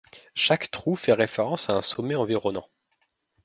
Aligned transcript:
Chaque 0.33 0.71
trou 0.71 0.95
fait 0.95 1.13
référence 1.13 1.69
à 1.69 1.73
un 1.73 1.83
sommet 1.83 2.15
environnant. 2.15 2.67